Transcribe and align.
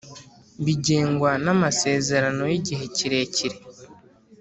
bigengwa 0.65 1.31
namasezerano 1.43 2.43
yigihe 2.51 2.83
kirekire 2.95 3.57